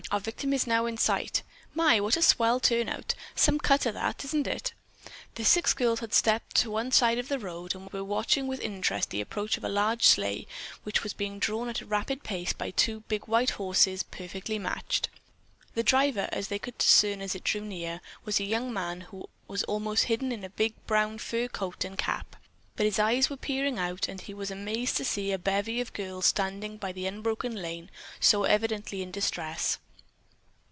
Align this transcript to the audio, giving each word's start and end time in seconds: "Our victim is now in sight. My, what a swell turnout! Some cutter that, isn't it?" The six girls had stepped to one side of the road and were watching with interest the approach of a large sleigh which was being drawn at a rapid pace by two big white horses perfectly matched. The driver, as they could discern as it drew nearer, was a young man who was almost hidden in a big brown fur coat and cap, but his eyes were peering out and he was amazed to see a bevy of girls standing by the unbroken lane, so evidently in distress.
"Our 0.09 0.19
victim 0.19 0.51
is 0.51 0.67
now 0.67 0.87
in 0.87 0.97
sight. 0.97 1.41
My, 1.73 2.01
what 2.01 2.17
a 2.17 2.21
swell 2.21 2.59
turnout! 2.59 3.15
Some 3.33 3.57
cutter 3.59 3.93
that, 3.93 4.25
isn't 4.25 4.45
it?" 4.45 4.73
The 5.35 5.45
six 5.45 5.73
girls 5.73 6.01
had 6.01 6.13
stepped 6.13 6.55
to 6.57 6.71
one 6.71 6.91
side 6.91 7.17
of 7.17 7.29
the 7.29 7.39
road 7.39 7.73
and 7.75 7.89
were 7.93 8.03
watching 8.03 8.45
with 8.45 8.59
interest 8.59 9.09
the 9.11 9.21
approach 9.21 9.55
of 9.55 9.63
a 9.63 9.69
large 9.69 10.03
sleigh 10.03 10.47
which 10.83 11.03
was 11.03 11.13
being 11.13 11.39
drawn 11.39 11.69
at 11.69 11.79
a 11.79 11.85
rapid 11.85 12.23
pace 12.23 12.51
by 12.51 12.71
two 12.71 13.01
big 13.07 13.25
white 13.29 13.51
horses 13.51 14.03
perfectly 14.03 14.59
matched. 14.59 15.07
The 15.75 15.83
driver, 15.83 16.27
as 16.33 16.49
they 16.49 16.59
could 16.59 16.77
discern 16.77 17.21
as 17.21 17.33
it 17.33 17.45
drew 17.45 17.61
nearer, 17.61 18.01
was 18.25 18.37
a 18.41 18.43
young 18.43 18.73
man 18.73 19.01
who 19.01 19.29
was 19.47 19.63
almost 19.63 20.05
hidden 20.05 20.33
in 20.33 20.43
a 20.43 20.49
big 20.49 20.73
brown 20.87 21.19
fur 21.19 21.47
coat 21.47 21.85
and 21.85 21.97
cap, 21.97 22.35
but 22.75 22.85
his 22.85 22.99
eyes 22.99 23.29
were 23.29 23.37
peering 23.37 23.79
out 23.79 24.09
and 24.09 24.19
he 24.19 24.33
was 24.33 24.51
amazed 24.51 24.97
to 24.97 25.05
see 25.05 25.31
a 25.31 25.39
bevy 25.39 25.79
of 25.79 25.93
girls 25.93 26.25
standing 26.25 26.75
by 26.75 26.91
the 26.91 27.07
unbroken 27.07 27.55
lane, 27.55 27.89
so 28.19 28.43
evidently 28.43 29.01
in 29.01 29.09
distress. 29.11 29.77